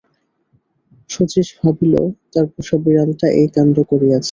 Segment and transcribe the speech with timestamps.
[1.09, 1.93] শচীশ ভাবিল
[2.31, 4.19] তার পোষা বিড়ালটা এই কাণ্ড করিয়াছে।